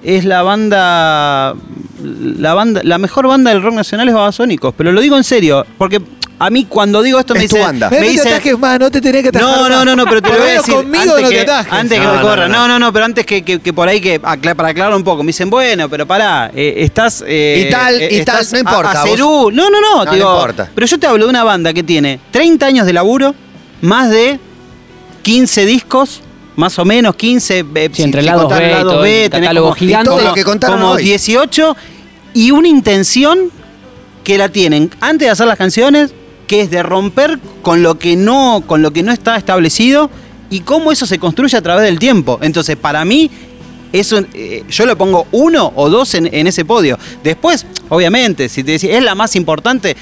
[0.06, 1.54] es la banda,
[2.02, 2.80] la banda.
[2.84, 4.72] La mejor banda del rock nacional es Babasónicos.
[4.76, 6.00] Pero lo digo en serio, porque
[6.38, 7.62] a mí cuando digo esto me Es dicen.
[7.66, 7.90] banda.
[7.90, 10.22] Me no te dicen- más, no te tenés que atajar no, no, no, no, pero
[10.22, 10.74] te lo voy a decir.
[10.74, 11.72] conmigo antes no que, te atajes.
[11.72, 12.50] Antes que No, me no, corran.
[12.52, 12.78] no, No, no.
[12.78, 15.22] no, no, pero antes que, que- que por ahí que acla- para aclarar un poco.
[15.22, 17.24] Me dicen, bueno, pero pará, eh, estás.
[17.26, 19.50] eh, Y tal, eh, y tal, estás no importa, A, a vos- Cerú.
[19.50, 20.70] No, no, no, No, te digo, no importa.
[20.74, 23.34] Pero yo te hablo de una banda que tiene 30 años de laburo,
[23.80, 24.38] más de
[25.22, 26.20] 15 discos.
[26.56, 29.76] Más o menos 15, eh, Sí, entre si lados B, lados B, tenés catálogo como-
[29.76, 30.02] gigante.
[30.02, 31.04] Y todo como- lo que contaron como hoy.
[31.04, 31.76] 18
[32.34, 33.50] y una intención
[34.24, 36.12] que la tienen antes de hacer las canciones,
[36.46, 40.10] que es de romper con lo que no, con lo que no está establecido
[40.50, 42.38] y cómo eso se construye a través del tiempo.
[42.42, 43.30] Entonces, para mí,
[43.92, 46.98] eso, eh, yo le pongo uno o dos en, en ese podio.
[47.22, 49.96] Después, obviamente, si te decís, es la más importante.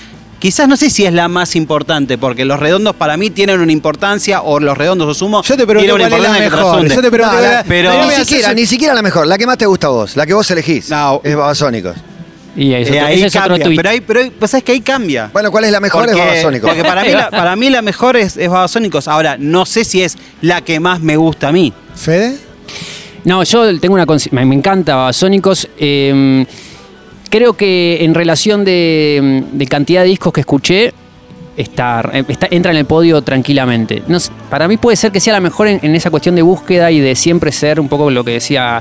[0.44, 3.72] Quizás no sé si es la más importante, porque los redondos para mí tienen una
[3.72, 5.42] importancia, o los redondos o sumo.
[5.42, 6.86] Yo te una cuál es la mejor.
[6.86, 9.46] Yo te No, la- es- pero- no ni siquiera, ni siquiera la mejor, la que
[9.46, 10.90] más te gusta a vos, la que vos elegís.
[10.90, 11.22] No.
[11.24, 11.96] Es Babasónicos.
[12.56, 14.80] Y es Eh, otro- ahí otro cambia, pero, ahí, pero ahí- pues sabes que ahí
[14.82, 15.30] cambia.
[15.32, 16.04] Bueno, ¿cuál es la mejor?
[16.04, 16.68] porque, es Babasónicos.
[16.68, 19.08] porque para, mí la, para mí la mejor es, es Babasónicos.
[19.08, 21.72] Ahora, no sé si es la que más me gusta a mí.
[21.94, 22.36] ¿Fede?
[23.24, 24.04] No, yo tengo una
[24.44, 25.66] me encanta Babasónicos.
[25.78, 26.44] eh,
[27.34, 30.94] creo que en relación de, de cantidad de discos que escuché,
[31.56, 34.04] está, está- entra en el podio tranquilamente.
[34.06, 36.42] No sé, para mí puede ser que sea la mejor en, en esa cuestión de
[36.42, 38.80] búsqueda y de siempre ser un poco lo que decía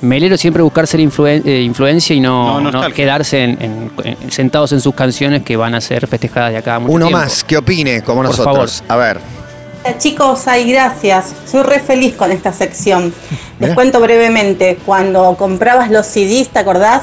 [0.00, 2.96] Melero, siempre buscar ser influen- eh, influencia y no, No, no nostalgia.
[2.96, 6.80] quedarse en- en- en- sentados en sus canciones que van a ser festejadas de acá
[6.80, 7.24] mucho Uno tiempo.
[7.24, 8.82] más que opine como Por nosotros.
[8.88, 9.20] A ver.
[9.98, 11.32] Chicos, ay, gracias.
[11.48, 13.14] Soy re feliz con esta sección.
[13.60, 14.76] Les cuento brevemente.
[14.84, 17.02] Cuando comprabas los CDs, ¿te acordás?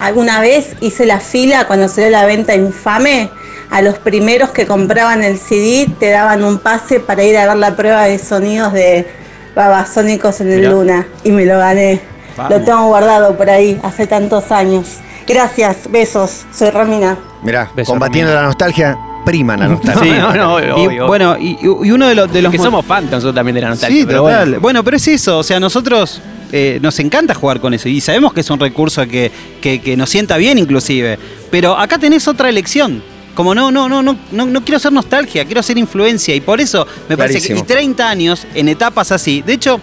[0.00, 3.30] Alguna vez hice la fila cuando salió la venta infame.
[3.70, 7.56] A los primeros que compraban el CD te daban un pase para ir a ver
[7.56, 9.06] la prueba de sonidos de
[9.54, 10.70] Babasónicos en el Mirá.
[10.70, 11.06] Luna.
[11.24, 12.00] Y me lo gané.
[12.36, 12.52] Vamos.
[12.58, 14.98] Lo tengo guardado por ahí hace tantos años.
[15.26, 16.46] Gracias, besos.
[16.52, 17.16] Soy Ramina.
[17.42, 20.18] Mirá, Beso, combatiendo la nostalgia, prima la nostalgia.
[20.34, 21.06] No, no, y, obvio.
[21.06, 23.60] bueno, y, y uno de los, de los que mo- somos fans nosotros también de
[23.60, 24.00] la nostalgia.
[24.00, 24.38] Sí, pero total.
[24.48, 24.60] bueno.
[24.60, 24.84] Bueno.
[24.84, 25.38] pero es eso.
[25.38, 26.20] O sea, nosotros
[26.52, 29.96] eh, nos encanta jugar con eso y sabemos que es un recurso que, que- que
[29.96, 31.18] nos sienta bien, inclusive.
[31.50, 33.02] Pero acá tenés otra elección.
[33.34, 36.34] Como no, no, no, no, no, no quiero ser nostalgia, quiero ser influencia.
[36.34, 37.46] Y por eso me parece que.
[37.54, 37.60] Clarísimo.
[37.60, 39.42] Y 30 años en etapas así.
[39.42, 39.80] De hecho.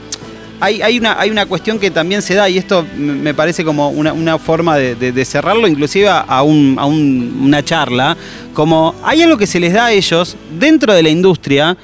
[0.59, 3.89] Hay, hay una, hay una cuestión que también se da, y esto me parece como
[3.89, 8.17] una, una forma de, de- de cerrarlo, inclusive a, a un- a un- una charla,
[8.55, 11.77] como hay algo que se les da a ellos dentro de la industria,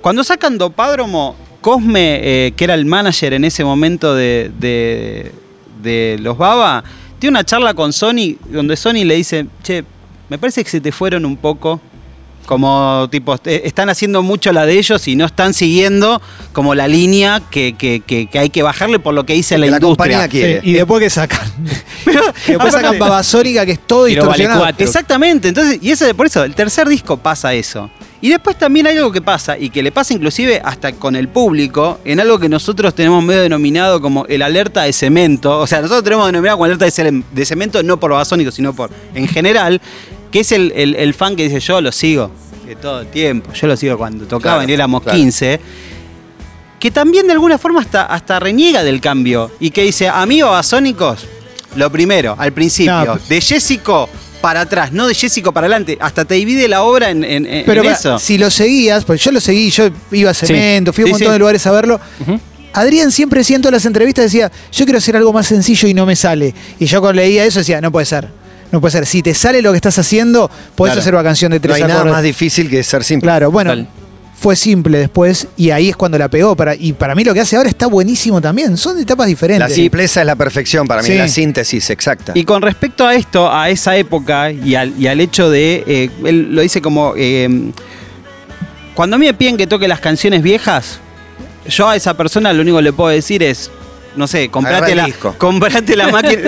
[0.00, 1.36] cuando sacan Dopádromo,
[1.70, 5.32] Cosme, eh, que era el manager en ese momento de, de-
[5.82, 6.84] de los Baba,
[7.18, 9.82] tiene una charla con Sony donde Sony le dice, che,
[10.28, 11.80] me parece que se te fueron un poco.
[12.46, 16.88] Como tipo, eh, están haciendo mucho la de ellos y no están siguiendo como la
[16.88, 19.88] línea que, que- que- que hay que bajarle por lo que dice la, la industria.
[20.18, 20.60] compañía quiere.
[20.62, 21.40] Sí, y después que sacan.
[22.04, 24.60] Pero, después sacan Babasónica, que es todo vale distorsionado.
[24.60, 24.86] cuatro.
[24.86, 27.90] Exactamente, entonces, y ese, por eso, el tercer disco pasa eso.
[28.22, 31.28] Y después también hay algo que pasa, y que le pasa inclusive hasta con el
[31.28, 35.58] público, en algo que nosotros tenemos medio denominado como el alerta de cemento.
[35.58, 38.72] O sea, nosotros tenemos denominado como alerta de, ce- de cemento, no por Babasónico, sino
[38.72, 39.80] por en general,
[40.36, 42.30] que es el, el- el fan que dice, yo lo sigo
[42.66, 45.16] de todo el tiempo, yo lo sigo cuando tocaban Claro, y éramos claro.
[45.18, 45.60] 15
[46.78, 50.42] que también de alguna forma hasta, hasta reniega del cambio y que dice, a mí
[50.42, 51.24] Babasónicos,
[51.74, 54.10] lo primero, al principio, No, de Jessico
[54.42, 57.82] para atrás, no de Jessico para adelante, hasta te divide la obra en, en- Pero
[57.84, 58.18] eso.
[58.18, 61.12] si lo seguías, pues yo lo seguí, yo iba a Cemento, fui a un Sí,
[61.12, 61.32] montón sí.
[61.32, 61.98] de lugares a verlo.
[62.74, 65.94] Adrián siempre decía en todas las entrevistas, decía, yo quiero hacer algo más sencillo y
[65.94, 66.54] no me sale.
[66.78, 68.28] Y yo cuando leía eso decía, no puede ser.
[68.72, 69.06] No puede ser.
[69.06, 71.00] Si te sale lo que estás haciendo, podés Claro.
[71.00, 73.26] hacer una canción de No tres hay nada más difícil que ser simple.
[73.26, 73.86] Claro, bueno,
[74.38, 76.54] fue simple después y ahí es cuando la pegó.
[76.56, 78.76] Para, y para mí lo que hace ahora está buenísimo también.
[78.76, 79.74] Son etapas La diferentes.
[79.74, 81.14] simpleza es la perfección para mí, Sí.
[81.16, 82.32] la síntesis exacta.
[82.34, 86.10] Y con respecto a esto, a esa época y al, y al hecho de, eh,
[86.24, 87.70] él lo dice como, eh,
[88.94, 90.98] cuando a mí me piden que toque las canciones viejas,
[91.68, 93.70] yo a esa persona lo único que le puedo decir es,
[94.16, 96.42] no sé, comprate la, comprate la máquina,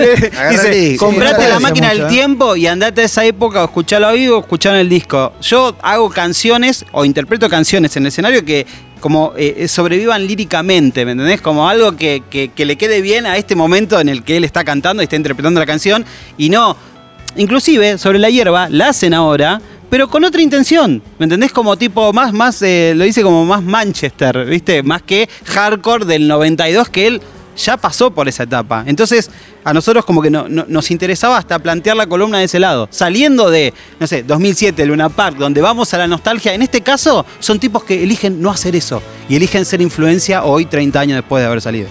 [0.49, 2.09] dice, comprate Sí, la máquina mucho, del ¿eh?
[2.15, 5.33] tiempo y andate a esa época o escuchalo a vivo o el disco.
[5.41, 8.65] Yo hago canciones o interpreto canciones en el escenario que
[8.99, 11.39] como eh, sobrevivan líricamente, ¿me entendés?
[11.41, 14.43] Como algo que, que- que le quede bien a este momento en el que él
[14.43, 16.05] está cantando y está interpretando la canción
[16.37, 16.75] y no,
[17.37, 19.61] inclusive sobre la hierba la hacen ahora.
[19.89, 21.51] Pero con otra intención, ¿me entendés?
[21.51, 24.83] Como tipo más, más, eh, lo dice como más Manchester, ¿viste?
[24.83, 27.21] Más que hardcore del 92 que él
[27.63, 28.83] ya pasó por esa etapa.
[28.87, 29.29] Entonces,
[29.63, 32.87] a nosotros como que no- no- nos interesaba hasta plantear la columna de ese lado.
[32.91, 37.25] Saliendo de, no sé, 2007, Luna Park, donde vamos a la nostalgia, en este caso
[37.39, 41.41] son tipos que eligen no hacer eso y eligen ser influencia hoy, 30 años después
[41.41, 41.87] de haber salido.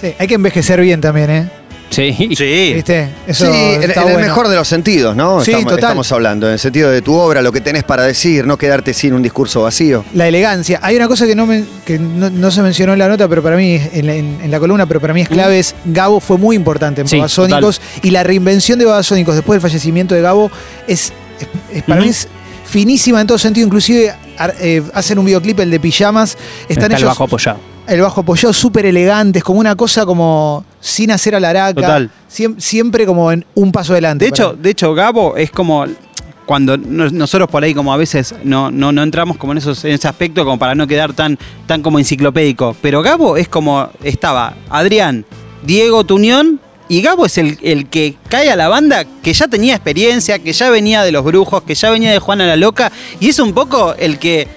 [0.00, 1.50] Sí, hay que envejecer bien también, ¿eh?
[1.92, 2.30] Sí.
[2.34, 2.72] Sí.
[2.74, 3.08] ¿Viste?
[3.26, 4.18] Eso sí, en, en el bueno.
[4.20, 5.44] mejor de los sentidos, ¿no?
[5.44, 5.78] Sí, estamos, total.
[5.90, 8.94] estamos hablando, en el sentido de tu obra, lo que tenés para decir, no quedarte
[8.94, 10.04] sin un discurso vacío.
[10.14, 10.80] La elegancia.
[10.82, 13.42] Hay una cosa que no, me- que no, no se mencionó en la nota, pero
[13.42, 16.18] para mí, en la, en- en la columna, pero para mí es clave, es Gabo
[16.18, 20.22] fue muy importante en Sí, Babasónicos y la reinvención de Babasónicos después del fallecimiento de
[20.22, 20.50] Gabo
[20.88, 22.04] es, es- es- para Ujú.
[22.06, 22.26] mí es
[22.64, 26.86] finísima en todo sentido, inclusive ar- eh, hacen un videoclip, el de pijamas, están Está
[26.86, 27.58] el ellos, bajo apoyado.
[27.86, 32.10] El bajo apoyado súper elegantes, como una cosa como sin hacer a la araca, Total.
[32.30, 34.24] Siem- siempre como en un paso adelante.
[34.24, 34.58] De hecho, mí.
[34.62, 35.84] de hecho, Gabo es como
[36.46, 39.84] cuando nos- nosotros por ahí como a veces no, no, no entramos como en esos
[39.84, 42.76] en ese aspecto como para no quedar tan, tan como enciclopédico.
[42.82, 45.24] Pero Gabo es como estaba Adrián,
[45.64, 49.74] Diego Tuñón y Gabo es el, el que cae a la banda que ya tenía
[49.74, 52.90] experiencia, que ya venía de los brujos, que ya venía de Juana la Loca
[53.20, 54.48] y es un poco el que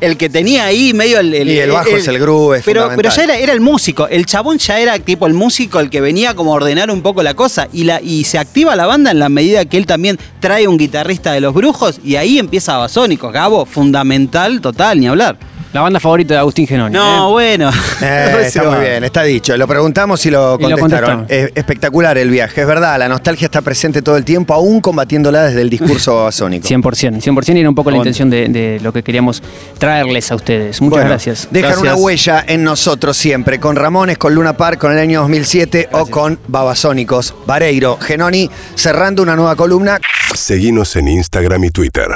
[0.00, 3.10] el que tenía ahí medio el, Y el bajo es el groove, es pero, pero
[3.10, 4.08] ya era, era el músico.
[4.08, 7.22] El chabón ya era tipo el músico, el que venía como a ordenar un poco
[7.22, 7.68] la cosa.
[7.72, 10.76] Y, la, y se activa la banda en la medida que él también trae un
[10.76, 12.00] guitarrista de los brujos.
[12.04, 13.32] Y ahí empieza Babasónicos.
[13.32, 15.36] Gabo, fundamental, total, ni hablar.
[15.72, 16.94] La banda favorita de Agustín Genoni.
[16.94, 17.32] No, ¿eh?
[17.32, 17.70] bueno.
[18.00, 19.56] Eh, está muy bien, está dicho.
[19.56, 21.26] Lo preguntamos y lo Y lo contestaron.
[21.28, 22.98] Es espectacular el viaje, es verdad.
[22.98, 26.66] La nostalgia está presente todo el tiempo, aún combatiéndola desde el discurso babasónico.
[26.66, 29.42] 100%, 100% y era un poco la intención de, de lo que queríamos
[29.78, 30.80] traerles a ustedes.
[30.80, 31.48] Muchas Bueno, gracias.
[31.50, 31.94] Dejan Gracias.
[31.94, 36.06] una huella en nosotros siempre, con Ramones, con Luna Park, con el año 2007 o
[36.06, 37.34] con Babasónicos.
[37.46, 40.00] Vareiro, Genoni, cerrando una nueva columna.
[40.34, 42.08] Seguinos en Instagram y Twitter.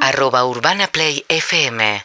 [0.00, 2.00] arroba Urbana Play FM